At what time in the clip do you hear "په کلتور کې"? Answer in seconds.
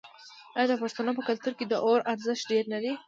1.17-1.65